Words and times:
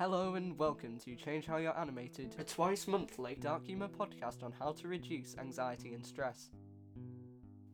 Hello 0.00 0.36
and 0.36 0.56
welcome 0.56 0.96
to 1.00 1.16
Change 1.16 1.46
How 1.46 1.56
You're 1.56 1.76
Animated, 1.76 2.36
a 2.38 2.44
twice 2.44 2.86
monthly 2.86 3.34
dark 3.34 3.66
humour 3.66 3.88
podcast 3.88 4.44
on 4.44 4.52
how 4.56 4.70
to 4.74 4.86
reduce 4.86 5.36
anxiety 5.38 5.92
and 5.92 6.06
stress. 6.06 6.50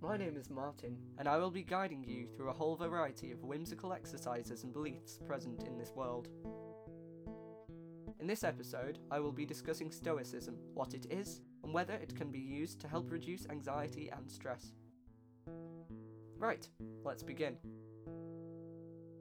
My 0.00 0.16
name 0.16 0.38
is 0.38 0.48
Martin, 0.48 0.96
and 1.18 1.28
I 1.28 1.36
will 1.36 1.50
be 1.50 1.62
guiding 1.62 2.02
you 2.02 2.26
through 2.26 2.48
a 2.48 2.54
whole 2.54 2.76
variety 2.76 3.30
of 3.30 3.42
whimsical 3.42 3.92
exercises 3.92 4.64
and 4.64 4.72
beliefs 4.72 5.18
present 5.26 5.64
in 5.64 5.76
this 5.76 5.92
world. 5.94 6.28
In 8.18 8.26
this 8.26 8.42
episode, 8.42 9.00
I 9.10 9.20
will 9.20 9.30
be 9.30 9.44
discussing 9.44 9.92
Stoicism, 9.92 10.56
what 10.72 10.94
it 10.94 11.04
is, 11.10 11.42
and 11.62 11.74
whether 11.74 11.92
it 11.92 12.16
can 12.16 12.30
be 12.30 12.38
used 12.38 12.80
to 12.80 12.88
help 12.88 13.12
reduce 13.12 13.46
anxiety 13.50 14.10
and 14.16 14.30
stress. 14.30 14.72
Right, 16.38 16.66
let's 17.04 17.22
begin. 17.22 17.58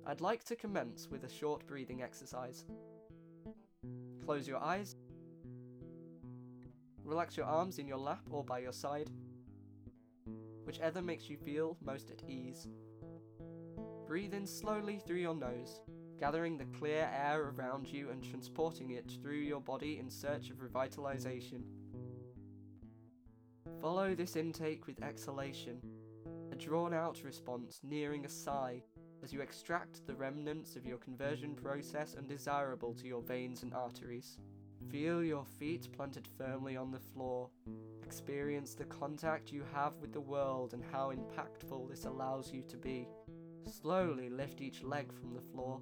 I'd 0.05 0.21
like 0.21 0.45
to 0.45 0.55
commence 0.55 1.09
with 1.09 1.25
a 1.25 1.29
short 1.29 1.67
breathing 1.67 2.01
exercise. 2.01 2.65
Close 4.25 4.47
your 4.47 4.63
eyes. 4.63 4.95
Relax 7.03 7.35
your 7.35 7.45
arms 7.45 7.77
in 7.77 7.87
your 7.87 7.97
lap 7.97 8.21
or 8.29 8.43
by 8.43 8.59
your 8.59 8.71
side, 8.71 9.09
whichever 10.65 11.01
makes 11.01 11.29
you 11.29 11.35
feel 11.35 11.77
most 11.83 12.09
at 12.09 12.23
ease. 12.29 12.67
Breathe 14.07 14.33
in 14.33 14.47
slowly 14.47 15.01
through 15.05 15.17
your 15.17 15.35
nose, 15.35 15.81
gathering 16.19 16.57
the 16.57 16.65
clear 16.77 17.09
air 17.13 17.53
around 17.57 17.87
you 17.87 18.09
and 18.11 18.23
transporting 18.23 18.91
it 18.91 19.11
through 19.21 19.39
your 19.39 19.59
body 19.59 19.99
in 19.99 20.09
search 20.09 20.49
of 20.49 20.57
revitalization. 20.57 21.63
Follow 23.81 24.15
this 24.15 24.37
intake 24.37 24.87
with 24.87 25.03
exhalation, 25.03 25.81
a 26.53 26.55
drawn 26.55 26.93
out 26.93 27.21
response 27.25 27.81
nearing 27.83 28.25
a 28.25 28.29
sigh 28.29 28.81
as 29.23 29.31
you 29.31 29.41
extract 29.41 30.05
the 30.05 30.13
remnants 30.13 30.75
of 30.75 30.85
your 30.85 30.97
conversion 30.97 31.55
process 31.55 32.15
undesirable 32.17 32.93
to 32.93 33.07
your 33.07 33.21
veins 33.21 33.63
and 33.63 33.73
arteries. 33.73 34.37
Feel 34.91 35.23
your 35.23 35.45
feet 35.45 35.87
planted 35.93 36.27
firmly 36.37 36.75
on 36.75 36.91
the 36.91 36.99
floor. 36.99 37.49
Experience 38.03 38.75
the 38.75 38.83
contact 38.85 39.51
you 39.51 39.63
have 39.73 39.93
with 40.01 40.11
the 40.11 40.19
world 40.19 40.73
and 40.73 40.83
how 40.91 41.11
impactful 41.11 41.89
this 41.89 42.03
allows 42.05 42.51
you 42.51 42.63
to 42.63 42.77
be. 42.77 43.07
Slowly 43.65 44.29
lift 44.29 44.59
each 44.59 44.83
leg 44.83 45.13
from 45.13 45.33
the 45.33 45.41
floor. 45.41 45.79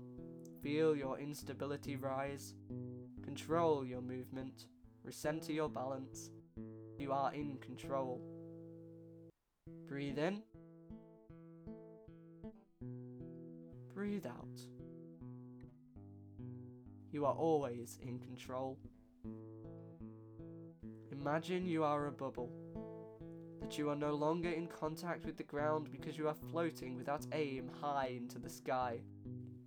Feel 0.62 0.96
your 0.96 1.18
instability 1.18 1.96
rise. 1.96 2.54
Control 3.24 3.84
your 3.84 4.02
movement. 4.02 4.68
Recenter 5.06 5.50
your 5.50 5.70
balance. 5.70 6.30
You 7.00 7.12
are 7.12 7.34
in 7.34 7.58
control. 7.58 8.22
Breathe 9.88 10.20
in. 10.20 10.44
Breathe 14.02 14.26
out. 14.26 14.60
You 17.12 17.24
are 17.28 17.36
always 17.36 18.00
in 18.02 18.18
control. 18.18 18.80
Imagine 21.12 21.68
you 21.68 21.84
are 21.84 22.08
a 22.08 22.12
bubble, 22.12 22.50
that 23.62 23.78
you 23.78 23.92
are 23.92 23.96
no 23.96 24.16
longer 24.16 24.50
in 24.50 24.66
contact 24.66 25.24
with 25.24 25.38
the 25.38 25.44
ground 25.44 25.90
because 25.92 26.18
you 26.18 26.28
are 26.28 26.34
floating 26.34 26.98
without 26.98 27.28
aim 27.32 27.70
high 27.80 28.14
into 28.18 28.40
the 28.40 28.50
sky, 28.50 29.02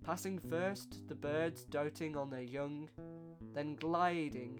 passing 0.03 0.37
first 0.37 1.07
the 1.07 1.15
birds 1.15 1.63
doting 1.63 2.17
on 2.17 2.29
their 2.29 2.41
young, 2.41 2.89
then 3.53 3.77
gliding 3.77 4.59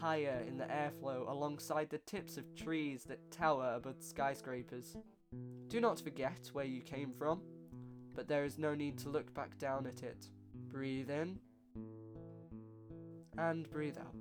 higher 0.00 0.42
in 0.48 0.56
the 0.56 0.64
airflow 0.64 1.28
alongside 1.28 1.90
the 1.90 1.98
tips 1.98 2.38
of 2.38 2.54
trees 2.54 3.04
that 3.04 3.30
tower 3.30 3.74
above 3.76 3.96
skyscrapers. 4.00 4.96
Do 5.68 5.82
not 5.82 6.00
forget 6.00 6.48
where 6.54 6.64
you 6.64 6.80
came 6.80 7.12
from, 7.12 7.42
but 8.14 8.28
there 8.28 8.44
is 8.44 8.58
no 8.58 8.74
need 8.74 8.98
to 8.98 9.08
look 9.08 9.32
back 9.34 9.58
down 9.58 9.86
at 9.86 10.02
it. 10.02 10.26
Breathe 10.70 11.10
in 11.10 11.38
and 13.38 13.68
breathe 13.70 13.98
out. 13.98 14.14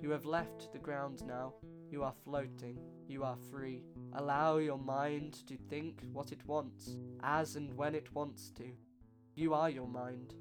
You 0.00 0.10
have 0.10 0.24
left 0.24 0.72
the 0.72 0.78
ground 0.78 1.22
now. 1.26 1.54
You 1.90 2.04
are 2.04 2.14
floating. 2.24 2.78
You 3.08 3.24
are 3.24 3.36
free. 3.50 3.82
Allow 4.12 4.58
your 4.58 4.78
mind 4.78 5.46
to 5.46 5.56
think 5.68 6.02
what 6.12 6.30
it 6.30 6.46
wants, 6.46 6.96
as 7.22 7.56
and 7.56 7.74
when 7.74 7.94
it 7.94 8.14
wants 8.14 8.50
to. 8.58 8.70
You 9.34 9.54
are 9.54 9.70
your 9.70 9.88
mind. 9.88 10.34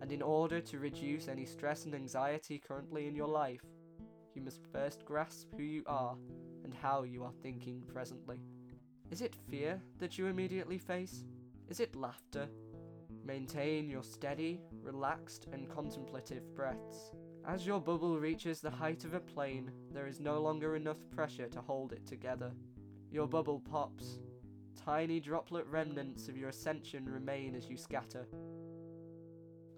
And 0.00 0.10
in 0.10 0.22
order 0.22 0.60
to 0.60 0.78
reduce 0.78 1.28
any 1.28 1.44
stress 1.44 1.84
and 1.84 1.94
anxiety 1.94 2.58
currently 2.58 3.06
in 3.06 3.14
your 3.14 3.28
life, 3.28 3.60
you 4.34 4.42
must 4.42 4.64
first 4.72 5.04
grasp 5.04 5.48
who 5.56 5.62
you 5.62 5.82
are 5.86 6.16
and 6.64 6.72
how 6.72 7.02
you 7.02 7.22
are 7.22 7.34
thinking 7.42 7.82
presently. 7.86 8.38
Is 9.10 9.22
it 9.22 9.34
fear 9.50 9.80
that 9.98 10.18
you 10.18 10.26
immediately 10.26 10.78
face? 10.78 11.24
Is 11.68 11.80
it 11.80 11.96
laughter? 11.96 12.48
Maintain 13.24 13.90
your 13.90 14.04
steady, 14.04 14.60
relaxed, 14.82 15.48
and 15.52 15.68
contemplative 15.68 16.54
breaths. 16.54 17.10
As 17.46 17.66
your 17.66 17.80
bubble 17.80 18.20
reaches 18.20 18.60
the 18.60 18.70
height 18.70 19.04
of 19.04 19.14
a 19.14 19.20
plane, 19.20 19.72
there 19.92 20.06
is 20.06 20.20
no 20.20 20.40
longer 20.40 20.76
enough 20.76 20.98
pressure 21.10 21.48
to 21.48 21.60
hold 21.60 21.92
it 21.92 22.06
together. 22.06 22.52
Your 23.10 23.26
bubble 23.26 23.60
pops. 23.60 24.20
Tiny 24.76 25.18
droplet 25.18 25.66
remnants 25.66 26.28
of 26.28 26.36
your 26.36 26.50
ascension 26.50 27.06
remain 27.06 27.56
as 27.56 27.68
you 27.68 27.76
scatter. 27.76 28.28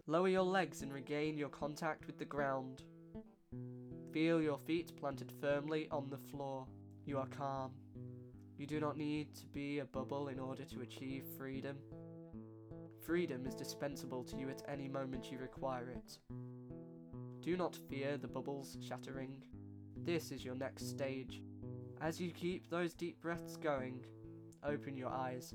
Lower 0.07 0.29
your 0.29 0.43
legs 0.43 0.83
and 0.83 0.93
regain 0.93 1.39
your 1.39 1.49
contact 1.49 2.07
with 2.07 2.19
the 2.19 2.25
ground. 2.25 2.83
Feel 4.13 4.43
your 4.43 4.59
feet 4.59 4.95
planted 4.97 5.33
firmly 5.41 5.89
on 5.91 6.11
the 6.11 6.19
floor. 6.19 6.67
You 7.07 7.19
are 7.19 7.29
calm. 7.29 7.73
You 8.63 8.69
do 8.69 8.79
not 8.79 8.97
need 8.97 9.35
to 9.35 9.47
be 9.47 9.81
a 9.81 9.85
bubble 9.85 10.29
in 10.29 10.39
order 10.39 10.63
to 10.63 10.83
achieve 10.83 11.25
freedom. 11.37 11.79
Freedom 13.05 13.45
is 13.45 13.57
dispensable 13.57 14.23
to 14.23 14.37
you 14.37 14.49
at 14.51 14.63
any 14.69 14.87
moment 14.87 15.33
you 15.33 15.39
require 15.39 15.91
it. 15.91 16.19
Do 17.41 17.57
not 17.57 17.77
fear 17.91 18.17
the 18.17 18.29
bubbles 18.29 18.79
shattering. 18.81 19.43
This 20.05 20.31
is 20.31 20.45
your 20.45 20.55
next 20.55 20.89
stage. 20.89 21.43
As 22.01 22.21
you 22.21 22.31
keep 22.31 22.71
those 22.71 22.95
deep 22.95 23.21
breaths 23.21 23.57
going, 23.57 24.05
open 24.65 24.97
your 24.97 25.11
eyes. 25.11 25.53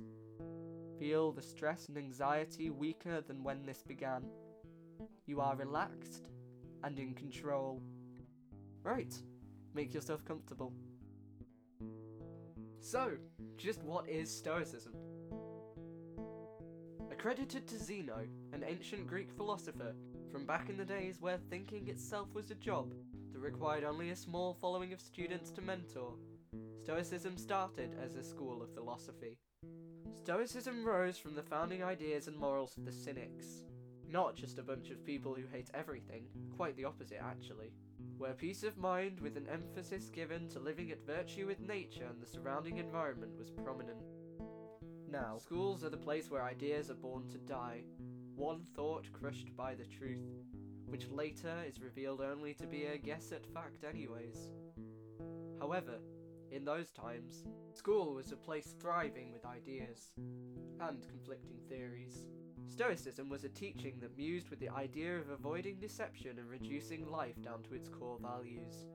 Feel 1.00 1.32
the 1.32 1.42
stress 1.42 1.88
and 1.88 1.98
anxiety 1.98 2.72
weaker 2.72 3.22
than 3.22 3.42
when 3.42 3.66
this 3.66 3.84
began. 3.84 4.26
You 5.26 5.40
are 5.40 5.56
relaxed 5.56 6.28
and 6.84 7.00
in 7.00 7.14
control. 7.14 7.82
Right, 8.84 9.18
make 9.74 9.94
yourself 9.94 10.26
comfortable. 10.26 10.74
So, 12.90 13.18
just 13.58 13.84
what 13.84 14.08
is 14.08 14.34
Stoicism? 14.34 14.94
Accredited 17.12 17.68
to 17.68 17.78
Zeno, 17.78 18.20
an 18.54 18.64
ancient 18.66 19.08
Greek 19.08 19.30
philosopher 19.34 19.94
from 20.32 20.46
back 20.46 20.70
in 20.70 20.78
the 20.78 20.86
days 20.86 21.20
where 21.20 21.38
thinking 21.50 21.90
itself 21.90 22.34
was 22.34 22.50
a 22.50 22.56
job 22.56 22.94
that 23.34 23.40
required 23.40 23.84
only 23.84 24.12
a 24.12 24.16
small 24.16 24.54
following 24.54 24.94
of 24.94 25.02
students 25.02 25.52
to 25.52 25.62
mentor, 25.62 26.14
Stoicism 26.82 27.36
started 27.36 27.94
as 28.02 28.16
a 28.16 28.24
school 28.24 28.62
of 28.62 28.74
philosophy. 28.74 29.38
Stoicism 30.16 30.86
rose 30.86 31.18
from 31.18 31.36
the 31.36 31.44
founding 31.44 31.84
ideas 31.84 32.30
and 32.30 32.38
morals 32.38 32.78
of 32.78 32.86
the 32.86 32.94
Cynics, 32.94 33.66
not 34.10 34.36
just 34.36 34.60
a 34.60 34.64
bunch 34.64 34.90
of 34.90 35.06
people 35.06 35.34
who 35.34 35.44
hate 35.52 35.70
everything, 35.74 36.26
quite 36.56 36.76
the 36.76 36.86
opposite 36.86 37.20
actually 37.22 37.72
where 38.18 38.34
peace 38.34 38.64
of 38.64 38.78
mind 38.78 39.20
with 39.20 39.38
an 39.38 39.48
emphasis 39.52 40.10
given 40.10 40.48
to 40.50 40.60
living 40.60 40.92
at 40.92 41.06
virtue 41.06 41.46
with 41.46 41.60
nature 41.60 42.06
and 42.10 42.20
the 42.22 42.26
surrounding 42.26 42.78
environment 42.78 43.38
was 43.38 43.52
prominent. 43.52 44.12
Now, 45.10 45.38
schools 45.38 45.84
are 45.84 45.90
the 45.90 45.98
place 45.98 46.30
where 46.30 46.44
ideas 46.44 46.90
are 46.90 46.96
born 46.96 47.30
to 47.30 47.38
die, 47.38 47.84
one 48.36 48.66
thought 48.76 49.12
crushed 49.14 49.56
by 49.56 49.76
the 49.76 49.86
truth, 49.86 50.26
which 50.88 51.10
later 51.10 51.54
is 51.68 51.80
revealed 51.80 52.22
only 52.22 52.54
to 52.56 52.66
be 52.68 52.86
a 52.86 52.98
guess 52.98 53.32
at 53.32 53.46
fact, 53.54 53.84
anyways. 53.88 54.50
However, 55.60 56.00
in 56.52 56.66
those 56.66 56.92
times, 56.92 57.46
school 57.74 58.16
was 58.16 58.32
a 58.32 58.38
place 58.38 58.74
thriving 58.80 59.32
with 59.32 59.46
ideas 59.46 60.12
and 60.80 61.08
conflicting 61.08 61.60
theories. 61.70 62.26
Stoicism 62.70 63.30
was 63.30 63.44
a 63.44 63.50
teaching 63.50 63.96
that 64.02 64.18
mused 64.18 64.50
with 64.50 64.60
the 64.60 64.70
idea 64.70 65.18
of 65.18 65.30
avoiding 65.30 65.80
deception 65.80 66.38
and 66.38 66.50
reducing 66.50 67.10
life 67.10 67.42
down 67.42 67.64
to 67.64 67.74
its 67.74 67.88
core 67.88 68.20
values. 68.22 68.86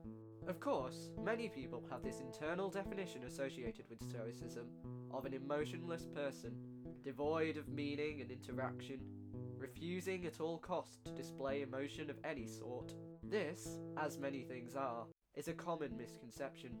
Of 0.47 0.59
course, 0.59 1.09
many 1.21 1.49
people 1.49 1.83
have 1.89 2.03
this 2.03 2.19
internal 2.19 2.69
definition 2.69 3.23
associated 3.23 3.85
with 3.89 4.03
Stoicism 4.07 4.67
of 5.11 5.25
an 5.25 5.33
emotionless 5.33 6.05
person, 6.05 6.53
devoid 7.03 7.57
of 7.57 7.67
meaning 7.67 8.21
and 8.21 8.29
interaction, 8.29 8.99
refusing 9.57 10.25
at 10.25 10.39
all 10.39 10.57
costs 10.59 10.97
to 11.05 11.11
display 11.11 11.61
emotion 11.61 12.09
of 12.09 12.17
any 12.23 12.45
sort. 12.45 12.93
This, 13.23 13.79
as 13.97 14.19
many 14.19 14.43
things 14.43 14.75
are, 14.75 15.05
is 15.35 15.47
a 15.47 15.53
common 15.53 15.97
misconception. 15.97 16.77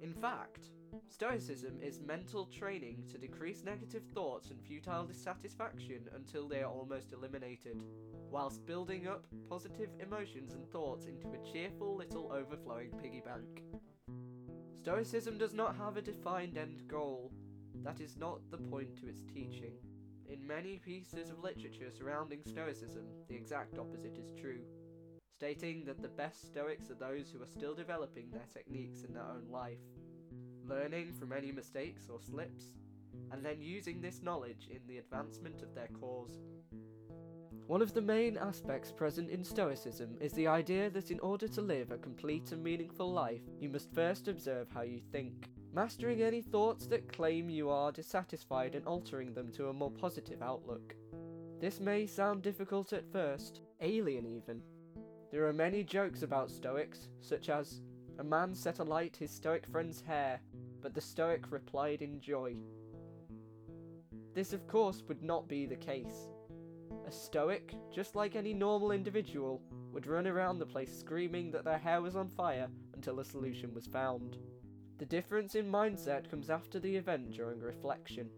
In 0.00 0.14
fact, 0.14 0.70
Stoicism 1.08 1.78
is 1.82 2.00
mental 2.00 2.46
training 2.46 3.04
to 3.10 3.18
decrease 3.18 3.62
negative 3.64 4.02
thoughts 4.14 4.50
and 4.50 4.60
futile 4.62 5.04
dissatisfaction 5.04 6.08
until 6.14 6.48
they 6.48 6.62
are 6.62 6.70
almost 6.70 7.12
eliminated, 7.12 7.82
whilst 8.30 8.64
building 8.66 9.06
up 9.06 9.26
positive 9.48 9.90
emotions 10.00 10.54
and 10.54 10.66
thoughts 10.70 11.06
into 11.06 11.28
a 11.28 11.52
cheerful 11.52 11.96
little 11.96 12.32
overflowing 12.32 12.90
piggy 13.02 13.22
bank. 13.24 13.62
Stoicism 14.78 15.36
does 15.36 15.52
not 15.52 15.76
have 15.76 15.96
a 15.96 16.02
defined 16.02 16.56
end 16.56 16.88
goal. 16.88 17.32
That 17.82 18.00
is 18.00 18.16
not 18.16 18.50
the 18.50 18.58
point 18.58 18.96
to 18.98 19.08
its 19.08 19.22
teaching. 19.22 19.74
in 20.30 20.46
many 20.46 20.78
pieces 20.78 21.28
of 21.28 21.42
literature 21.42 21.90
surrounding 21.90 22.40
Stoicism, 22.44 23.04
the 23.28 23.34
exact 23.34 23.78
opposite 23.78 24.16
is 24.16 24.32
true, 24.40 24.60
stating 25.34 25.84
that 25.84 26.00
the 26.00 26.08
best 26.08 26.46
Stoics 26.46 26.88
are 26.90 26.94
those 26.94 27.30
who 27.30 27.42
are 27.42 27.46
still 27.46 27.74
developing 27.74 28.30
their 28.30 28.46
techniques 28.52 29.02
in 29.02 29.12
their 29.12 29.24
own 29.24 29.50
life, 29.50 29.80
learning 30.70 31.12
from 31.18 31.32
any 31.32 31.52
mistakes 31.52 32.04
or 32.08 32.20
slips, 32.20 32.66
and 33.32 33.44
then 33.44 33.60
using 33.60 34.00
this 34.00 34.22
knowledge 34.22 34.68
in 34.70 34.80
the 34.86 34.98
advancement 34.98 35.60
of 35.62 35.74
their 35.74 35.88
cause. 35.88 36.38
One 37.66 37.82
of 37.82 37.94
the 37.94 38.00
main 38.00 38.36
aspects 38.36 38.90
present 38.90 39.30
in 39.30 39.44
Stoicism 39.44 40.16
is 40.20 40.32
the 40.32 40.48
idea 40.48 40.90
that 40.90 41.10
in 41.10 41.20
order 41.20 41.46
to 41.48 41.60
live 41.62 41.90
a 41.92 41.98
complete 41.98 42.50
and 42.50 42.62
meaningful 42.64 43.12
life, 43.12 43.42
you 43.60 43.68
must 43.68 43.94
first 43.94 44.26
observe 44.26 44.68
how 44.74 44.82
you 44.82 45.00
think, 45.12 45.48
mastering 45.72 46.22
any 46.22 46.42
thoughts 46.42 46.86
that 46.86 47.12
claim 47.12 47.48
you 47.48 47.70
are 47.70 47.92
dissatisfied 47.92 48.74
and 48.74 48.86
altering 48.86 49.32
them 49.34 49.52
to 49.52 49.68
a 49.68 49.72
more 49.72 49.92
positive 49.92 50.42
outlook. 50.42 50.96
This 51.60 51.78
may 51.78 52.06
sound 52.06 52.42
difficult 52.42 52.92
at 52.92 53.12
first, 53.12 53.60
alien 53.80 54.26
even. 54.26 54.62
There 55.30 55.46
are 55.46 55.52
many 55.52 55.84
jokes 55.84 56.22
about 56.22 56.50
Stoics, 56.50 57.08
such 57.20 57.50
as, 57.50 57.82
a 58.18 58.24
man 58.24 58.52
set 58.52 58.80
alight 58.80 59.16
his 59.16 59.30
Stoic 59.30 59.64
friend's 59.66 60.00
hair, 60.00 60.40
but 60.82 60.94
the 60.94 61.00
Stoic 61.00 61.50
replied 61.50 62.02
in 62.02 62.20
joy. 62.20 62.56
This, 64.34 64.52
of 64.52 64.66
course, 64.66 65.02
would 65.08 65.22
not 65.22 65.48
be 65.48 65.66
the 65.66 65.76
case. 65.76 66.28
A 67.06 67.12
Stoic, 67.12 67.74
just 67.92 68.14
like 68.14 68.36
any 68.36 68.54
normal 68.54 68.92
individual, 68.92 69.60
would 69.92 70.06
run 70.06 70.26
around 70.26 70.58
the 70.58 70.66
place 70.66 70.96
screaming 70.96 71.50
that 71.50 71.64
their 71.64 71.78
hair 71.78 72.00
was 72.00 72.16
on 72.16 72.28
fire 72.28 72.68
until 72.94 73.20
a 73.20 73.24
solution 73.24 73.74
was 73.74 73.86
found. 73.86 74.36
The 74.98 75.06
difference 75.06 75.54
in 75.54 75.70
mindset 75.70 76.30
comes 76.30 76.50
after 76.50 76.78
the 76.78 76.94
event 76.94 77.32
during 77.32 77.58
reflection. 77.60 78.28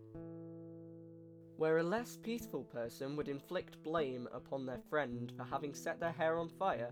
Where 1.56 1.78
a 1.78 1.82
less 1.82 2.16
peaceful 2.16 2.64
person 2.64 3.16
would 3.16 3.28
inflict 3.28 3.82
blame 3.82 4.28
upon 4.32 4.64
their 4.64 4.80
friend 4.88 5.32
for 5.36 5.44
having 5.44 5.74
set 5.74 6.00
their 6.00 6.12
hair 6.12 6.38
on 6.38 6.48
fire, 6.48 6.90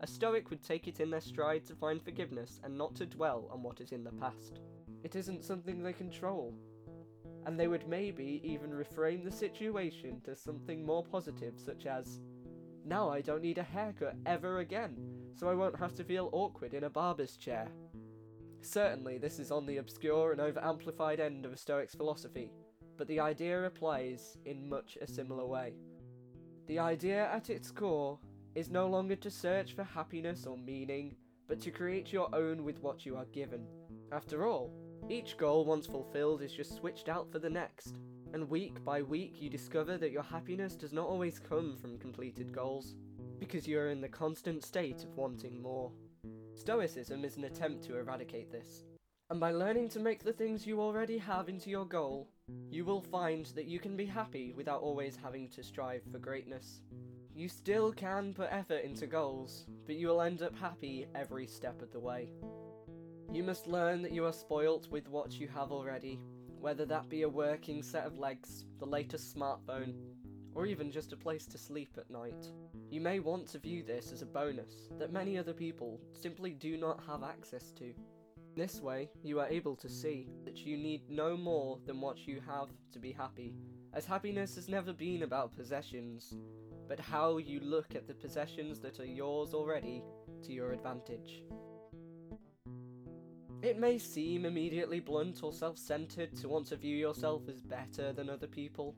a 0.00 0.06
Stoic 0.06 0.50
would 0.50 0.62
take 0.62 0.88
it 0.88 1.00
in 1.00 1.10
their 1.10 1.20
stride 1.20 1.66
to 1.66 1.74
find 1.74 2.00
forgiveness 2.00 2.60
and 2.64 2.76
not 2.76 2.94
to 2.94 3.06
dwell 3.06 3.48
on 3.52 3.62
what 3.62 3.80
is 3.80 3.92
in 3.92 4.04
the 4.04 4.12
past. 4.12 4.60
It 5.04 5.16
isn't 5.16 5.44
something 5.44 5.82
they 5.82 5.92
control, 5.92 6.54
and 7.46 7.58
they 7.58 7.68
would 7.68 7.88
maybe 7.88 8.40
even 8.44 8.70
reframe 8.70 9.24
the 9.24 9.30
situation 9.30 10.20
to 10.24 10.36
something 10.36 10.84
more 10.84 11.04
positive, 11.04 11.54
such 11.56 11.86
as, 11.86 12.20
Now 12.84 13.08
I 13.10 13.20
don't 13.20 13.42
need 13.42 13.58
a 13.58 13.62
haircut 13.62 14.16
ever 14.26 14.58
again, 14.58 14.96
so 15.34 15.48
I 15.48 15.54
won't 15.54 15.78
have 15.78 15.94
to 15.94 16.04
feel 16.04 16.30
awkward 16.32 16.74
in 16.74 16.84
a 16.84 16.90
barber's 16.90 17.36
chair. 17.36 17.68
Certainly, 18.60 19.18
this 19.18 19.38
is 19.38 19.50
on 19.50 19.66
the 19.66 19.76
obscure 19.76 20.32
and 20.32 20.40
over 20.40 20.62
amplified 20.62 21.20
end 21.20 21.44
of 21.46 21.52
a 21.52 21.56
Stoic's 21.56 21.94
philosophy, 21.94 22.52
but 22.96 23.06
the 23.06 23.20
idea 23.20 23.64
applies 23.64 24.36
in 24.44 24.68
much 24.68 24.98
a 25.00 25.06
similar 25.06 25.46
way. 25.46 25.74
The 26.66 26.80
idea 26.80 27.30
at 27.32 27.50
its 27.50 27.70
core 27.70 28.18
is 28.54 28.68
no 28.68 28.88
longer 28.88 29.16
to 29.16 29.30
search 29.30 29.74
for 29.74 29.84
happiness 29.84 30.44
or 30.44 30.58
meaning, 30.58 31.14
but 31.46 31.60
to 31.60 31.70
create 31.70 32.12
your 32.12 32.28
own 32.34 32.64
with 32.64 32.82
what 32.82 33.06
you 33.06 33.16
are 33.16 33.24
given. 33.26 33.64
After 34.12 34.46
all, 34.46 34.72
each 35.08 35.36
goal, 35.36 35.64
once 35.64 35.86
fulfilled, 35.86 36.42
is 36.42 36.52
just 36.52 36.76
switched 36.76 37.08
out 37.08 37.30
for 37.30 37.38
the 37.38 37.50
next, 37.50 37.96
and 38.34 38.48
week 38.48 38.84
by 38.84 39.02
week 39.02 39.40
you 39.40 39.48
discover 39.48 39.96
that 39.96 40.10
your 40.10 40.22
happiness 40.22 40.74
does 40.74 40.92
not 40.92 41.06
always 41.06 41.38
come 41.38 41.76
from 41.76 41.98
completed 41.98 42.52
goals, 42.52 42.94
because 43.38 43.66
you 43.66 43.78
are 43.78 43.90
in 43.90 44.00
the 44.00 44.08
constant 44.08 44.64
state 44.64 45.04
of 45.04 45.16
wanting 45.16 45.62
more. 45.62 45.90
Stoicism 46.54 47.24
is 47.24 47.36
an 47.36 47.44
attempt 47.44 47.84
to 47.84 47.96
eradicate 47.96 48.50
this, 48.50 48.84
and 49.30 49.38
by 49.38 49.52
learning 49.52 49.88
to 49.90 50.00
make 50.00 50.24
the 50.24 50.32
things 50.32 50.66
you 50.66 50.80
already 50.80 51.18
have 51.18 51.48
into 51.48 51.70
your 51.70 51.86
goal, 51.86 52.28
you 52.70 52.84
will 52.84 53.00
find 53.00 53.46
that 53.54 53.66
you 53.66 53.78
can 53.78 53.96
be 53.96 54.06
happy 54.06 54.52
without 54.56 54.80
always 54.80 55.16
having 55.16 55.48
to 55.50 55.62
strive 55.62 56.02
for 56.10 56.18
greatness. 56.18 56.80
You 57.34 57.48
still 57.48 57.92
can 57.92 58.34
put 58.34 58.48
effort 58.50 58.82
into 58.84 59.06
goals, 59.06 59.66
but 59.86 59.94
you 59.94 60.08
will 60.08 60.22
end 60.22 60.42
up 60.42 60.58
happy 60.58 61.06
every 61.14 61.46
step 61.46 61.80
of 61.82 61.92
the 61.92 62.00
way. 62.00 62.30
You 63.30 63.42
must 63.42 63.66
learn 63.66 64.00
that 64.02 64.12
you 64.12 64.24
are 64.24 64.32
spoilt 64.32 64.88
with 64.90 65.06
what 65.08 65.38
you 65.38 65.48
have 65.48 65.70
already, 65.70 66.18
whether 66.60 66.86
that 66.86 67.10
be 67.10 67.22
a 67.22 67.28
working 67.28 67.82
set 67.82 68.06
of 68.06 68.18
legs, 68.18 68.64
the 68.78 68.86
latest 68.86 69.36
smartphone, 69.36 69.92
or 70.54 70.64
even 70.64 70.90
just 70.90 71.12
a 71.12 71.16
place 71.16 71.44
to 71.48 71.58
sleep 71.58 71.98
at 71.98 72.10
night. 72.10 72.48
You 72.90 73.02
may 73.02 73.20
want 73.20 73.46
to 73.48 73.58
view 73.58 73.82
this 73.82 74.12
as 74.12 74.22
a 74.22 74.26
bonus 74.26 74.88
that 74.98 75.12
many 75.12 75.36
other 75.36 75.52
people 75.52 76.00
simply 76.14 76.52
do 76.52 76.78
not 76.78 77.02
have 77.06 77.22
access 77.22 77.70
to. 77.72 77.92
This 78.56 78.80
way, 78.80 79.10
you 79.22 79.40
are 79.40 79.48
able 79.48 79.76
to 79.76 79.90
see 79.90 80.30
that 80.46 80.64
you 80.64 80.78
need 80.78 81.02
no 81.10 81.36
more 81.36 81.78
than 81.84 82.00
what 82.00 82.26
you 82.26 82.40
have 82.48 82.70
to 82.92 82.98
be 82.98 83.12
happy, 83.12 83.54
as 83.92 84.06
happiness 84.06 84.54
has 84.54 84.70
never 84.70 84.94
been 84.94 85.22
about 85.22 85.54
possessions, 85.54 86.34
but 86.88 86.98
how 86.98 87.36
you 87.36 87.60
look 87.60 87.94
at 87.94 88.08
the 88.08 88.14
possessions 88.14 88.80
that 88.80 89.00
are 89.00 89.04
yours 89.04 89.52
already 89.52 90.02
to 90.42 90.52
your 90.52 90.72
advantage. 90.72 91.44
It 93.60 93.76
may 93.76 93.98
seem 93.98 94.44
immediately 94.44 95.00
blunt 95.00 95.42
or 95.42 95.52
self 95.52 95.78
centered 95.78 96.36
to 96.36 96.48
want 96.48 96.66
to 96.68 96.76
view 96.76 96.96
yourself 96.96 97.48
as 97.48 97.60
better 97.60 98.12
than 98.12 98.30
other 98.30 98.46
people, 98.46 98.94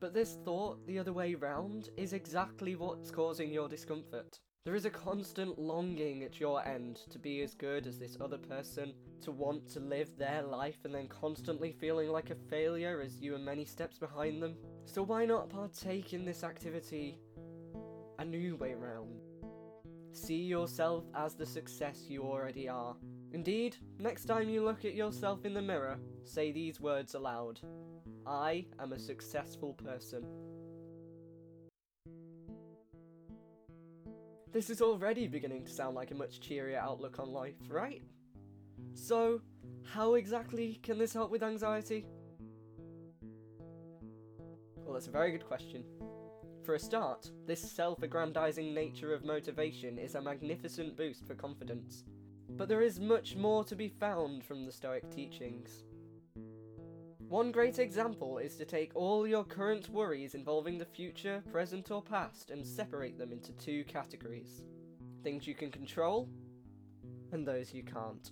but 0.00 0.12
this 0.12 0.36
thought 0.44 0.84
the 0.86 0.98
other 0.98 1.12
way 1.12 1.36
round 1.36 1.90
is 1.96 2.12
exactly 2.12 2.74
what's 2.74 3.12
causing 3.12 3.52
your 3.52 3.68
discomfort. 3.68 4.40
There 4.64 4.74
is 4.74 4.84
a 4.84 4.90
constant 4.90 5.58
longing 5.58 6.24
at 6.24 6.40
your 6.40 6.66
end 6.66 7.00
to 7.10 7.18
be 7.18 7.40
as 7.42 7.54
good 7.54 7.86
as 7.86 7.98
this 7.98 8.18
other 8.20 8.36
person, 8.36 8.94
to 9.22 9.30
want 9.30 9.68
to 9.70 9.80
live 9.80 10.10
their 10.18 10.42
life 10.42 10.78
and 10.84 10.94
then 10.94 11.06
constantly 11.06 11.72
feeling 11.72 12.10
like 12.10 12.30
a 12.30 12.34
failure 12.34 13.00
as 13.00 13.20
you 13.20 13.36
are 13.36 13.38
many 13.38 13.64
steps 13.64 13.98
behind 13.98 14.42
them. 14.42 14.56
So 14.86 15.02
why 15.02 15.24
not 15.24 15.48
partake 15.50 16.12
in 16.12 16.24
this 16.24 16.42
activity 16.42 17.20
a 18.18 18.24
new 18.24 18.56
way 18.56 18.74
round? 18.74 19.29
See 20.20 20.42
yourself 20.42 21.04
as 21.14 21.34
the 21.34 21.46
success 21.46 22.04
you 22.06 22.24
already 22.24 22.68
are. 22.68 22.94
Indeed, 23.32 23.78
next 23.98 24.26
time 24.26 24.50
you 24.50 24.62
look 24.62 24.84
at 24.84 24.94
yourself 24.94 25.46
in 25.46 25.54
the 25.54 25.62
mirror, 25.62 25.98
say 26.24 26.52
these 26.52 26.78
words 26.78 27.14
aloud 27.14 27.58
I 28.26 28.66
am 28.78 28.92
a 28.92 28.98
successful 28.98 29.72
person. 29.72 30.26
This 34.52 34.68
is 34.68 34.82
already 34.82 35.26
beginning 35.26 35.64
to 35.64 35.72
sound 35.72 35.96
like 35.96 36.10
a 36.10 36.14
much 36.14 36.40
cheerier 36.40 36.78
outlook 36.78 37.18
on 37.18 37.32
life, 37.32 37.54
right? 37.68 38.02
So, 38.92 39.40
how 39.84 40.14
exactly 40.14 40.80
can 40.82 40.98
this 40.98 41.14
help 41.14 41.30
with 41.30 41.42
anxiety? 41.42 42.04
Well, 44.76 44.92
that's 44.92 45.06
a 45.06 45.10
very 45.10 45.32
good 45.32 45.46
question. 45.46 45.82
For 46.70 46.76
a 46.76 46.78
start, 46.78 47.28
this 47.48 47.60
self 47.60 48.00
aggrandizing 48.00 48.72
nature 48.72 49.12
of 49.12 49.24
motivation 49.24 49.98
is 49.98 50.14
a 50.14 50.22
magnificent 50.22 50.96
boost 50.96 51.26
for 51.26 51.34
confidence. 51.34 52.04
But 52.50 52.68
there 52.68 52.80
is 52.80 53.00
much 53.00 53.34
more 53.34 53.64
to 53.64 53.74
be 53.74 53.88
found 53.88 54.44
from 54.44 54.64
the 54.64 54.70
Stoic 54.70 55.10
teachings. 55.10 55.82
One 57.28 57.50
great 57.50 57.80
example 57.80 58.38
is 58.38 58.54
to 58.54 58.64
take 58.64 58.92
all 58.94 59.26
your 59.26 59.42
current 59.42 59.88
worries 59.88 60.36
involving 60.36 60.78
the 60.78 60.84
future, 60.84 61.42
present, 61.50 61.90
or 61.90 62.02
past 62.02 62.52
and 62.52 62.64
separate 62.64 63.18
them 63.18 63.32
into 63.32 63.50
two 63.54 63.82
categories 63.82 64.62
things 65.24 65.48
you 65.48 65.56
can 65.56 65.72
control 65.72 66.28
and 67.32 67.44
those 67.44 67.74
you 67.74 67.82
can't. 67.82 68.30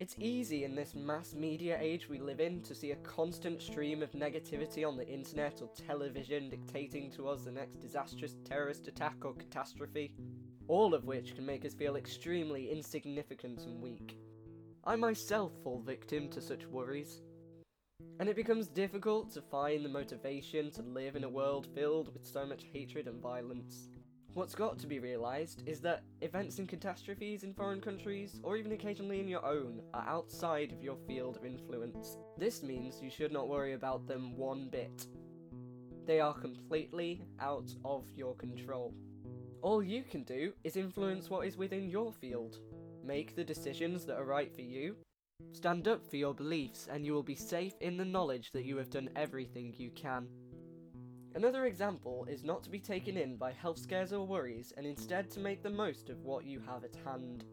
It's 0.00 0.16
easy 0.18 0.64
in 0.64 0.74
this 0.74 0.96
mass 0.96 1.34
media 1.34 1.78
age 1.80 2.08
we 2.08 2.18
live 2.18 2.40
in 2.40 2.62
to 2.62 2.74
see 2.74 2.90
a 2.90 2.96
constant 2.96 3.62
stream 3.62 4.02
of 4.02 4.10
negativity 4.10 4.86
on 4.86 4.96
the 4.96 5.08
internet 5.08 5.62
or 5.62 5.70
television 5.86 6.50
dictating 6.50 7.12
to 7.12 7.28
us 7.28 7.44
the 7.44 7.52
next 7.52 7.76
disastrous 7.76 8.34
terrorist 8.44 8.88
attack 8.88 9.14
or 9.24 9.34
catastrophe, 9.34 10.12
all 10.66 10.94
of 10.94 11.04
which 11.04 11.36
can 11.36 11.46
make 11.46 11.64
us 11.64 11.74
feel 11.74 11.94
extremely 11.94 12.72
insignificant 12.72 13.60
and 13.66 13.80
weak. 13.80 14.18
I 14.84 14.96
myself 14.96 15.52
fall 15.62 15.80
victim 15.80 16.28
to 16.30 16.42
such 16.42 16.66
worries, 16.66 17.22
and 18.18 18.28
it 18.28 18.34
becomes 18.34 18.66
difficult 18.66 19.32
to 19.34 19.42
find 19.42 19.84
the 19.84 19.88
motivation 19.88 20.72
to 20.72 20.82
live 20.82 21.14
in 21.14 21.22
a 21.22 21.28
world 21.28 21.68
filled 21.72 22.12
with 22.12 22.26
so 22.26 22.44
much 22.44 22.64
hatred 22.72 23.06
and 23.06 23.22
violence. 23.22 23.90
What's 24.34 24.56
got 24.56 24.80
to 24.80 24.88
be 24.88 24.98
realised 24.98 25.62
is 25.64 25.80
that 25.82 26.02
events 26.20 26.58
and 26.58 26.68
catastrophes 26.68 27.44
in 27.44 27.54
foreign 27.54 27.80
countries, 27.80 28.40
or 28.42 28.56
even 28.56 28.72
occasionally 28.72 29.20
in 29.20 29.28
your 29.28 29.46
own, 29.46 29.80
are 29.94 30.04
outside 30.08 30.72
of 30.72 30.82
your 30.82 30.96
field 31.06 31.36
of 31.36 31.46
influence. 31.46 32.18
This 32.36 32.60
means 32.60 33.00
you 33.00 33.10
should 33.10 33.30
not 33.30 33.48
worry 33.48 33.74
about 33.74 34.08
them 34.08 34.36
one 34.36 34.68
bit. 34.68 35.06
They 36.04 36.18
are 36.18 36.34
completely 36.34 37.22
out 37.38 37.70
of 37.84 38.06
your 38.16 38.34
control. 38.34 38.92
All 39.62 39.84
you 39.84 40.02
can 40.02 40.24
do 40.24 40.52
is 40.64 40.76
influence 40.76 41.30
what 41.30 41.46
is 41.46 41.56
within 41.56 41.88
your 41.88 42.12
field. 42.12 42.58
Make 43.04 43.36
the 43.36 43.44
decisions 43.44 44.04
that 44.06 44.16
are 44.16 44.24
right 44.24 44.52
for 44.52 44.62
you. 44.62 44.96
Stand 45.52 45.86
up 45.86 46.04
for 46.04 46.16
your 46.16 46.34
beliefs, 46.34 46.88
and 46.90 47.06
you 47.06 47.12
will 47.12 47.22
be 47.22 47.36
safe 47.36 47.74
in 47.80 47.96
the 47.96 48.04
knowledge 48.04 48.50
that 48.52 48.64
you 48.64 48.78
have 48.78 48.90
done 48.90 49.10
everything 49.14 49.72
you 49.76 49.90
can. 49.92 50.26
Another 51.34 51.66
example 51.66 52.26
is 52.30 52.44
not 52.44 52.62
to 52.62 52.70
be 52.70 52.78
taken 52.78 53.16
in 53.16 53.36
by 53.36 53.50
health 53.50 53.78
scares 53.78 54.12
or 54.12 54.24
worries 54.24 54.72
and 54.76 54.86
instead 54.86 55.28
to 55.32 55.40
make 55.40 55.64
the 55.64 55.70
most 55.70 56.08
of 56.08 56.22
what 56.22 56.44
you 56.44 56.60
have 56.60 56.84
at 56.84 56.94
hand. 57.04 57.44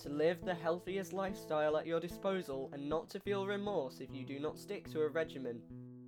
To 0.00 0.08
live 0.08 0.44
the 0.44 0.54
healthiest 0.54 1.12
lifestyle 1.12 1.76
at 1.76 1.86
your 1.86 2.00
disposal 2.00 2.70
and 2.72 2.88
not 2.88 3.10
to 3.10 3.20
feel 3.20 3.46
remorse 3.46 4.00
if 4.00 4.14
you 4.14 4.24
do 4.24 4.38
not 4.38 4.58
stick 4.58 4.90
to 4.92 5.02
a 5.02 5.08
regimen. 5.08 5.60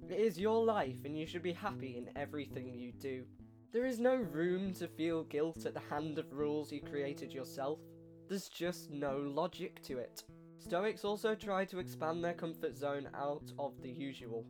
It 0.08 0.18
is 0.18 0.40
your 0.40 0.64
life, 0.64 1.04
and 1.04 1.16
you 1.16 1.26
should 1.26 1.42
be 1.42 1.52
happy 1.52 1.98
in 1.98 2.08
everything 2.16 2.72
you 2.72 2.92
do. 2.92 3.24
There 3.70 3.84
is 3.84 4.00
no 4.00 4.16
room 4.16 4.72
to 4.74 4.88
feel 4.88 5.24
guilt 5.24 5.66
at 5.66 5.74
the 5.74 5.80
hand 5.90 6.18
of 6.18 6.32
rules 6.32 6.72
you 6.72 6.80
created 6.80 7.32
yourself. 7.32 7.80
There's 8.28 8.48
just 8.48 8.90
no 8.90 9.18
logic 9.18 9.82
to 9.82 9.98
it. 9.98 10.24
Stoics 10.58 11.04
also 11.04 11.34
try 11.34 11.64
to 11.66 11.78
expand 11.78 12.24
their 12.24 12.32
comfort 12.32 12.76
zone 12.76 13.08
out 13.14 13.52
of 13.58 13.80
the 13.82 13.90
usual. 13.90 14.46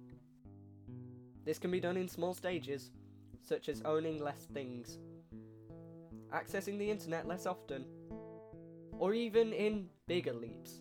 This 1.44 1.58
can 1.58 1.70
be 1.70 1.80
done 1.80 1.96
in 1.96 2.08
small 2.08 2.34
stages, 2.34 2.90
such 3.42 3.68
as 3.68 3.82
owning 3.84 4.22
less 4.22 4.46
things, 4.52 4.98
accessing 6.32 6.78
the 6.78 6.90
internet 6.90 7.26
less 7.26 7.46
often, 7.46 7.84
or 8.98 9.14
even 9.14 9.52
in 9.52 9.88
bigger 10.06 10.32
leaps, 10.32 10.80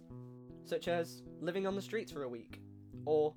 such 0.66 0.88
as 0.88 1.24
living 1.40 1.66
on 1.66 1.76
the 1.76 1.82
streets 1.82 2.12
for 2.12 2.24
a 2.24 2.30
week, 2.30 2.62
or 3.06 3.34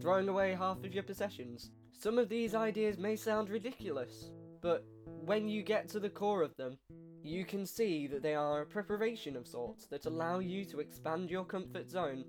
throwing 0.00 0.28
away 0.28 0.54
half 0.54 0.84
of 0.84 0.92
your 0.92 1.04
possessions. 1.04 1.70
Some 1.92 2.18
of 2.18 2.28
these 2.28 2.54
ideas 2.54 2.98
may 2.98 3.16
sound 3.16 3.48
ridiculous, 3.48 4.30
but 4.60 4.84
when 5.04 5.48
you 5.48 5.62
get 5.62 5.88
to 5.90 6.00
the 6.00 6.10
core 6.10 6.42
of 6.42 6.56
them, 6.56 6.76
you 7.22 7.44
can 7.44 7.64
see 7.64 8.06
that 8.08 8.22
they 8.22 8.34
are 8.34 8.60
a 8.60 8.66
preparation 8.66 9.36
of 9.36 9.46
sorts 9.46 9.86
that 9.86 10.04
allow 10.04 10.40
you 10.40 10.64
to 10.66 10.80
expand 10.80 11.30
your 11.30 11.44
comfort 11.44 11.90
zone 11.90 12.24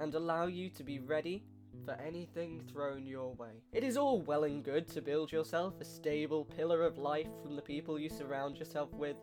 and 0.00 0.14
allow 0.14 0.46
you 0.46 0.70
to 0.70 0.82
be 0.82 0.98
ready 0.98 1.44
for 1.84 1.92
anything 2.04 2.62
thrown 2.72 3.06
your 3.06 3.34
way. 3.34 3.62
It 3.72 3.84
is 3.84 3.96
all 3.96 4.20
well 4.22 4.44
and 4.44 4.62
good 4.62 4.88
to 4.88 5.02
build 5.02 5.32
yourself 5.32 5.74
a 5.80 5.84
stable 5.84 6.44
pillar 6.44 6.82
of 6.82 6.98
life 6.98 7.28
from 7.42 7.56
the 7.56 7.62
people 7.62 7.98
you 7.98 8.08
surround 8.08 8.58
yourself 8.58 8.92
with, 8.92 9.16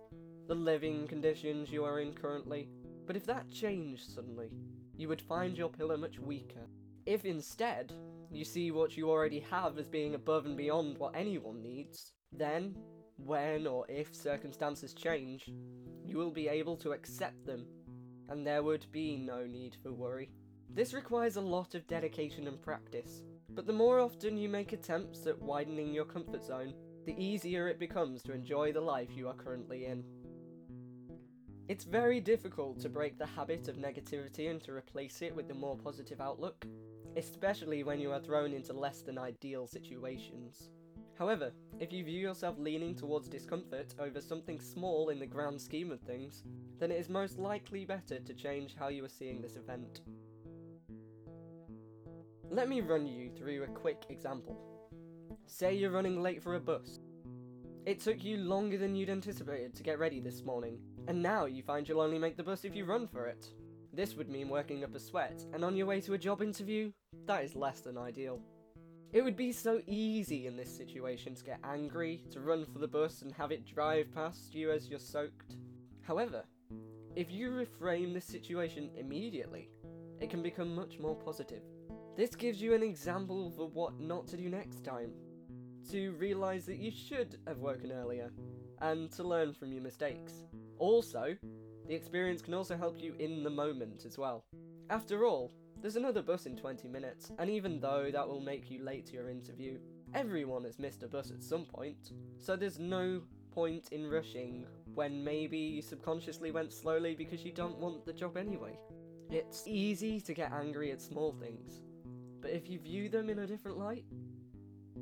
the 0.48 0.56
living 0.56 1.08
conditions 1.08 1.72
you 1.72 1.84
are 1.84 2.00
in 2.00 2.14
currently, 2.14 2.70
but 3.06 3.16
if 3.16 3.26
that 3.26 3.50
changed 3.50 4.12
suddenly, 4.14 4.50
you 4.96 5.08
would 5.08 5.22
find 5.22 5.58
your 5.58 5.70
pillar 5.70 5.98
much 5.98 6.20
weaker. 6.20 6.68
If 7.06 7.26
instead, 7.26 7.94
you 8.32 8.44
see 8.44 8.72
what 8.72 8.98
you 8.98 9.10
already 9.10 9.40
have 9.52 9.78
as 9.78 9.88
being 9.88 10.16
above 10.16 10.46
and 10.46 10.58
beyond 10.58 10.98
what 10.98 11.16
anyone 11.16 11.62
needs, 11.62 12.14
then, 12.32 12.76
when 13.18 13.66
or 13.66 13.86
if 13.90 14.14
circumstances 14.14 14.94
change, 14.94 15.50
you 16.06 16.18
will 16.18 16.32
be 16.32 16.48
able 16.48 16.76
to 16.78 16.92
accept 16.92 17.46
them, 17.46 17.66
and 18.30 18.46
there 18.46 18.64
would 18.64 18.86
be 18.92 19.16
no 19.18 19.46
need 19.46 19.78
for 19.82 19.94
worry. 19.94 20.30
This 20.78 20.94
requires 20.94 21.38
a 21.38 21.42
lot 21.42 21.74
of 21.74 21.88
dedication 21.88 22.46
and 22.46 22.62
practice, 22.62 23.24
but 23.50 23.66
the 23.66 23.74
more 23.74 24.00
often 24.00 24.38
you 24.38 24.48
make 24.48 24.74
attempts 24.74 25.26
at 25.26 25.42
widening 25.42 25.92
your 25.92 26.06
comfort 26.06 26.44
zone, 26.44 26.76
the 27.08 27.18
easier 27.18 27.68
it 27.68 27.80
becomes 27.80 28.22
to 28.22 28.32
enjoy 28.32 28.72
the 28.72 28.80
life 28.80 29.10
you 29.16 29.28
are 29.28 29.34
currently 29.34 29.88
in. 29.88 30.04
It's 31.68 31.84
very 31.84 32.20
difficult 32.20 32.80
to 32.82 32.90
break 32.90 33.18
the 33.18 33.26
habit 33.26 33.68
of 33.68 33.78
negativity 33.78 34.52
and 34.52 34.62
to 34.66 34.72
replace 34.72 35.24
it 35.24 35.36
with 35.36 35.50
a 35.50 35.56
more 35.56 35.76
positive 35.76 36.22
outlook, 36.22 36.64
especially 37.16 37.84
when 37.84 38.00
you 38.00 38.12
are 38.12 38.22
thrown 38.22 38.54
into 38.54 38.74
less 38.74 39.02
than 39.02 39.18
ideal 39.18 39.66
situations. 39.66 40.70
However, 41.18 41.54
if 41.80 41.92
you 41.92 42.04
view 42.04 42.20
yourself 42.20 42.56
leaning 42.60 42.94
towards 42.94 43.28
discomfort 43.28 43.96
over 44.00 44.22
something 44.22 44.60
small 44.60 45.10
in 45.10 45.18
the 45.18 45.26
grand 45.26 45.60
scheme 45.60 45.92
of 45.92 46.02
things, 46.02 46.44
then 46.78 46.92
it 46.92 47.00
is 47.00 47.10
most 47.10 47.40
likely 47.40 47.84
better 47.84 48.20
to 48.20 48.34
change 48.36 48.76
how 48.78 48.90
you 48.90 49.04
are 49.04 49.10
seeing 49.10 49.42
this 49.42 49.56
event. 49.56 50.02
Let 52.50 52.70
me 52.70 52.80
run 52.80 53.06
you 53.06 53.30
through 53.30 53.64
a 53.64 53.68
quick 53.68 54.06
example. 54.10 54.58
Say 55.46 55.76
you're 55.76 55.92
running 55.92 56.22
late 56.22 56.42
for 56.42 56.56
a 56.56 56.60
bus. 56.60 57.00
It 57.86 58.00
took 58.00 58.24
you 58.24 58.38
longer 58.38 58.78
than 58.78 58.96
you'd 58.96 59.10
anticipated 59.10 59.76
to 59.76 59.84
get 59.84 60.00
ready 60.00 60.22
this 60.22 60.44
morning, 60.44 60.80
and 61.08 61.22
now 61.22 61.46
you 61.46 61.62
find 61.62 61.88
you'll 61.88 62.00
only 62.00 62.18
make 62.18 62.38
the 62.38 62.44
bus 62.44 62.64
if 62.64 62.74
you 62.74 62.86
run 62.86 63.06
for 63.06 63.28
it. 63.28 63.48
This 63.92 64.16
would 64.16 64.30
mean 64.30 64.48
working 64.48 64.86
up 64.86 64.96
a 64.96 65.00
sweat, 65.00 65.46
and 65.54 65.64
on 65.66 65.76
your 65.76 65.88
way 65.88 66.00
to 66.02 66.14
a 66.14 66.18
job 66.18 66.42
interview, 66.42 66.92
that 67.26 67.44
is 67.44 67.56
less 67.56 67.82
than 67.82 67.98
ideal. 67.98 68.40
It 69.12 69.24
would 69.24 69.38
be 69.38 69.52
so 69.52 69.82
easy 69.86 70.48
in 70.48 70.56
this 70.56 70.76
situation 70.76 71.36
to 71.36 71.44
get 71.44 71.60
angry, 71.66 72.24
to 72.32 72.40
run 72.40 72.66
for 72.66 72.80
the 72.80 72.88
bus 72.88 73.24
and 73.24 73.34
have 73.34 73.52
it 73.52 73.66
drive 73.66 74.14
past 74.14 74.56
you 74.56 74.72
as 74.72 74.88
you're 74.88 75.00
soaked. 75.00 75.56
However, 76.02 76.44
if 77.16 77.30
you 77.30 77.50
reframe 77.50 78.14
this 78.14 78.26
situation 78.26 78.90
immediately, 78.96 79.70
it 80.22 80.30
can 80.30 80.42
become 80.42 80.74
much 80.74 80.98
more 81.00 81.16
positive. 81.16 81.64
This 82.18 82.34
gives 82.36 82.60
you 82.60 82.74
an 82.74 82.82
example 82.82 83.52
for 83.56 83.68
what 83.68 84.00
not 84.00 84.28
to 84.30 84.38
do 84.38 84.50
next 84.50 84.84
time. 84.84 85.12
To 85.92 86.14
realise 86.14 86.66
that 86.66 86.80
you 86.80 86.90
should 86.90 87.38
have 87.46 87.60
woken 87.60 87.92
earlier, 87.92 88.32
and 88.82 89.12
to 89.12 89.24
learn 89.24 89.54
from 89.54 89.72
your 89.72 89.84
mistakes. 89.84 90.34
Also, 90.80 91.38
the 91.88 91.94
experience 91.94 92.42
can 92.42 92.56
also 92.56 92.76
help 92.76 93.00
you 93.00 93.14
in 93.20 93.44
the 93.44 93.52
moment 93.52 94.04
as 94.04 94.18
well. 94.18 94.44
After 94.90 95.26
all, 95.26 95.52
there's 95.80 95.96
another 95.96 96.24
bus 96.24 96.48
in 96.48 96.58
20 96.58 96.88
minutes, 96.88 97.32
and 97.38 97.52
even 97.52 97.80
though 97.80 98.10
that 98.12 98.28
will 98.28 98.42
make 98.42 98.72
you 98.72 98.84
late 98.84 99.06
to 99.06 99.14
your 99.14 99.30
interview, 99.30 99.78
everyone 100.16 100.64
has 100.64 100.80
missed 100.80 101.04
a 101.04 101.08
bus 101.08 101.30
at 101.30 101.44
some 101.44 101.66
point, 101.66 102.14
so 102.40 102.56
there's 102.56 102.80
no 102.80 103.22
point 103.52 103.90
in 103.92 104.10
rushing 104.10 104.66
when 104.96 105.24
maybe 105.24 105.60
you 105.60 105.84
subconsciously 105.84 106.50
went 106.50 106.74
slowly 106.74 107.14
because 107.14 107.46
you 107.46 107.52
don't 107.52 107.78
want 107.78 108.08
the 108.08 108.14
job 108.14 108.38
anyway. 108.38 108.76
It's 109.30 109.68
easy 109.68 110.20
to 110.22 110.34
get 110.34 110.52
angry 110.52 110.92
at 110.92 111.02
small 111.02 111.32
things, 111.34 111.82
but 112.42 112.52
if 112.52 112.70
you 112.70 112.80
view 112.80 113.10
them 113.10 113.30
in 113.30 113.40
a 113.40 113.48
different 113.48 113.78
light, 113.78 114.06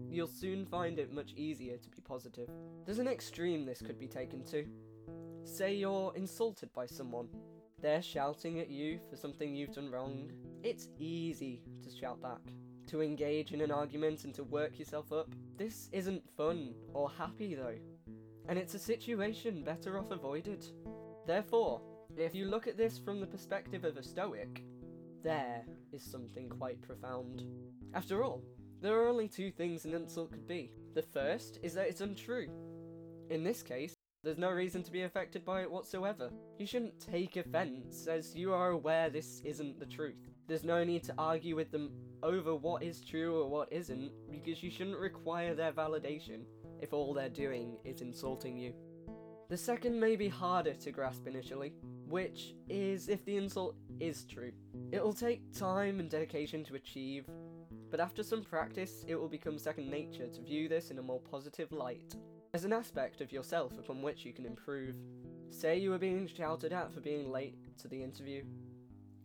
you'll 0.09 0.27
soon 0.27 0.65
find 0.65 0.99
it 0.99 1.13
much 1.13 1.33
easier 1.35 1.77
to 1.77 1.89
be 1.89 2.01
positive. 2.01 2.49
There's 2.85 2.99
an 2.99 3.07
extreme 3.07 3.65
this 3.65 3.81
could 3.81 3.99
be 3.99 4.07
taken 4.07 4.43
to. 4.45 4.65
Say 5.43 5.75
you're 5.75 6.13
insulted 6.15 6.71
by 6.73 6.85
someone. 6.85 7.27
They're 7.81 8.01
shouting 8.01 8.59
at 8.59 8.69
you 8.69 8.99
for 9.09 9.15
something 9.15 9.53
you've 9.53 9.75
done 9.75 9.91
wrong. 9.91 10.31
It's 10.63 10.87
easy 10.97 11.61
to 11.83 11.89
shout 11.89 12.21
back, 12.21 12.41
to 12.87 13.01
engage 13.01 13.51
in 13.51 13.61
an 13.61 13.71
argument 13.71 14.23
and 14.23 14.33
to 14.35 14.43
work 14.43 14.79
yourself 14.79 15.11
up. 15.11 15.29
This 15.57 15.89
isn't 15.91 16.27
fun 16.35 16.73
or 16.93 17.09
happy 17.09 17.53
though, 17.53 17.77
and 18.47 18.57
it's 18.57 18.73
a 18.73 18.79
situation 18.79 19.63
better 19.63 19.99
off 19.99 20.11
avoided. 20.11 20.65
Therefore, 21.27 21.81
if 22.17 22.33
you 22.33 22.45
look 22.45 22.67
at 22.67 22.77
this 22.77 22.97
from 22.97 23.19
the 23.19 23.27
perspective 23.27 23.83
of 23.83 23.97
a 23.97 24.03
Stoic, 24.03 24.63
there 25.25 25.63
is 25.91 26.03
something 26.03 26.47
quite 26.47 26.79
profound. 26.83 27.43
After 27.95 28.23
all, 28.23 28.43
there 28.79 29.01
are 29.01 29.07
only 29.07 29.27
two 29.27 29.49
things 29.49 29.83
an 29.83 29.95
insult 29.95 30.31
could 30.31 30.47
be. 30.47 30.71
The 30.93 31.01
first 31.01 31.57
is 31.63 31.73
that 31.73 31.87
it's 31.87 32.01
untrue. 32.01 32.47
In 33.31 33.43
this 33.43 33.63
case, 33.63 33.95
there's 34.23 34.37
no 34.37 34.51
reason 34.51 34.83
to 34.83 34.91
be 34.91 35.01
affected 35.01 35.43
by 35.43 35.63
it 35.63 35.71
whatsoever. 35.71 36.29
You 36.59 36.67
shouldn't 36.67 36.99
take 36.99 37.37
offence, 37.37 38.05
as 38.05 38.35
you 38.35 38.53
are 38.53 38.69
aware 38.69 39.09
this 39.09 39.41
isn't 39.43 39.79
the 39.79 39.87
truth. 39.87 40.29
There's 40.47 40.63
no 40.63 40.83
need 40.83 41.03
to 41.05 41.15
argue 41.17 41.55
with 41.55 41.71
them 41.71 41.91
over 42.21 42.55
what 42.55 42.83
is 42.83 43.01
true 43.01 43.41
or 43.41 43.49
what 43.49 43.73
isn't, 43.73 44.11
because 44.29 44.61
you 44.61 44.69
shouldn't 44.69 44.99
require 44.99 45.55
their 45.55 45.71
validation 45.71 46.41
if 46.81 46.93
all 46.93 47.15
they're 47.15 47.29
doing 47.29 47.77
is 47.83 48.01
insulting 48.01 48.59
you. 48.59 48.73
The 49.49 49.57
second 49.57 49.99
may 49.99 50.15
be 50.15 50.27
harder 50.27 50.75
to 50.75 50.91
grasp 50.91 51.25
initially, 51.25 51.73
which 52.07 52.53
is 52.69 53.09
if 53.09 53.25
the 53.25 53.37
insult 53.37 53.75
is 53.99 54.25
true. 54.25 54.51
It 54.95 55.03
will 55.03 55.11
take 55.11 55.51
time 55.51 55.99
and 55.99 56.09
dedication 56.09 56.63
to 56.63 56.75
achieve, 56.75 57.25
but 57.91 57.99
after 57.99 58.23
some 58.23 58.45
practice, 58.45 59.03
it 59.09 59.15
will 59.15 59.27
become 59.27 59.59
second 59.59 59.89
nature 59.89 60.27
to 60.29 60.41
view 60.41 60.69
this 60.69 60.89
in 60.89 60.99
a 60.99 61.01
more 61.01 61.19
positive 61.19 61.69
light, 61.73 62.15
as 62.53 62.63
an 62.63 62.71
aspect 62.71 63.19
of 63.19 63.29
yourself 63.29 63.77
upon 63.77 64.01
which 64.01 64.23
you 64.23 64.31
can 64.31 64.45
improve. 64.45 64.95
Say 65.49 65.79
you 65.79 65.89
were 65.89 65.97
being 65.97 66.27
shouted 66.27 66.71
at 66.71 66.93
for 66.93 67.01
being 67.01 67.29
late 67.29 67.57
to 67.79 67.89
the 67.89 68.01
interview. 68.01 68.45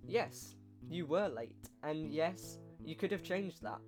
Yes, 0.04 0.56
you 0.88 1.06
were 1.06 1.28
late, 1.28 1.68
and 1.84 2.10
yes, 2.10 2.58
you 2.84 2.96
could 2.96 3.12
have 3.12 3.22
changed 3.22 3.62
that. 3.62 3.78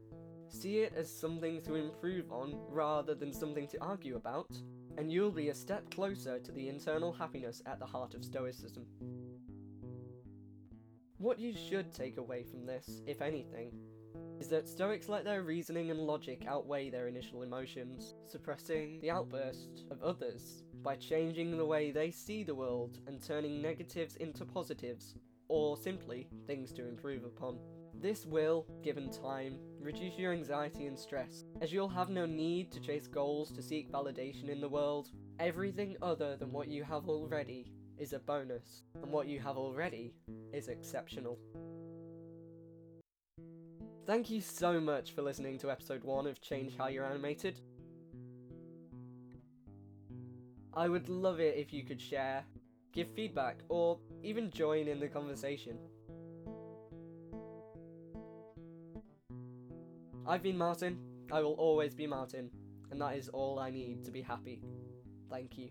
See 0.51 0.83
it 0.83 0.95
as 0.97 1.12
something 1.12 1.61
to 1.62 1.75
improve 1.75 2.31
on 2.31 2.61
rather 2.69 3.17
than 3.17 3.33
something 3.33 3.67
to 3.67 3.83
argue 3.83 4.15
about, 4.15 4.57
and 4.99 5.11
you'll 5.11 5.33
be 5.33 5.49
a 5.49 5.55
step 5.55 5.91
closer 5.91 6.39
to 6.39 6.53
the 6.53 6.69
internal 6.69 7.12
happiness 7.12 7.61
at 7.67 7.81
the 7.81 7.87
heart 7.87 8.15
of 8.15 8.25
Stoicism. 8.25 8.87
What 11.23 11.38
you 11.38 11.55
should 11.55 11.93
take 11.93 12.17
away 12.17 12.43
from 12.43 12.67
this, 12.67 13.00
if 13.07 13.23
anything, 13.23 13.71
is 14.41 14.49
that 14.49 14.67
Stoics 14.67 15.09
let 15.09 15.23
their 15.23 15.45
reasoning 15.45 15.93
and 15.93 16.00
logic 16.00 16.43
outweigh 16.49 16.91
their 16.91 17.07
initial 17.07 17.43
emotions, 17.43 18.17
suppressing 18.26 18.99
the 19.00 19.12
outburst 19.12 19.85
of 19.93 20.02
others 20.02 20.64
by 20.83 20.97
changing 20.97 21.57
the 21.57 21.64
way 21.64 21.93
they 21.93 22.11
see 22.11 22.43
the 22.43 22.57
world 22.57 22.99
and 23.07 23.23
turning 23.23 23.62
negatives 23.62 24.17
into 24.17 24.45
positives, 24.45 25.14
or 25.47 25.76
simply 25.76 26.26
things 26.49 26.73
to 26.73 26.88
improve 26.88 27.23
upon. 27.23 27.61
This 27.95 28.26
will, 28.26 28.67
given 28.83 29.09
time, 29.09 29.61
reduce 29.79 30.19
your 30.19 30.33
anxiety 30.33 30.87
and 30.87 30.99
stress, 30.99 31.45
as 31.61 31.73
you'll 31.73 31.88
have 31.88 32.11
no 32.11 32.26
need 32.26 32.73
to 32.73 32.81
chase 32.81 33.07
goals 33.07 33.52
to 33.52 33.62
seek 33.62 33.93
validation 33.93 34.49
in 34.49 34.61
the 34.61 34.69
world. 34.69 35.11
Everything 35.38 35.97
other 36.02 36.37
than 36.37 36.50
what 36.50 36.67
you 36.67 36.83
have 36.83 37.09
already 37.09 37.71
is 37.99 38.13
a 38.13 38.19
bonus, 38.19 38.83
and 39.03 39.11
what 39.13 39.27
you 39.27 39.41
have 39.41 39.57
already 39.57 40.15
is 40.53 40.69
exceptional. 40.69 41.39
Thank 44.05 44.31
you 44.31 44.41
so 44.41 44.81
much 44.81 45.13
for 45.13 45.23
listening 45.23 45.59
to 45.59 45.71
episode 45.71 46.03
1 46.03 46.27
of 46.27 46.41
Change 46.41 46.77
How 46.77 46.89
You're 46.89 47.05
Animated. 47.05 47.61
I 50.75 50.89
would 50.89 51.09
love 51.09 51.39
it 51.39 51.57
if 51.57 51.73
you 51.73 51.85
could 51.85 52.01
share, 52.01 52.45
give 52.93 53.11
feedback, 53.11 53.59
or 53.69 53.99
even 54.23 54.51
join 54.51 54.89
in 54.89 54.99
the 54.99 55.09
conversation. 55.09 55.79
I've 60.27 60.43
been 60.43 60.57
Martin. 60.57 60.99
I 61.31 61.41
will 61.41 61.55
always 61.55 61.95
be 61.95 62.07
Martin. 62.07 62.51
And 62.91 63.01
that 63.01 63.17
is 63.17 63.29
all 63.29 63.59
I 63.59 63.71
need 63.71 64.05
to 64.05 64.11
be 64.11 64.23
happy. 64.23 64.63
Thank 65.31 65.59
you. 65.59 65.71